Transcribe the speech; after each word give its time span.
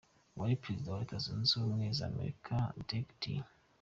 Uwari 0.35 0.61
perezida 0.63 0.89
wa 0.93 0.99
Leta 1.01 1.17
zunze 1.23 1.51
ubumwe 1.55 1.85
za 1.97 2.05
Amerika 2.11 2.55
Dwight 2.83 3.09
D. 3.21 3.23